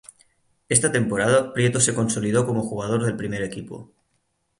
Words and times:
En 0.67 0.73
esta 0.75 0.91
temporada 0.91 1.53
Prieto 1.53 1.79
se 1.79 1.93
consolidó 1.93 2.47
como 2.47 2.63
jugador 2.63 3.03
del 3.05 3.15
primer 3.15 3.43
equipo. 3.43 3.93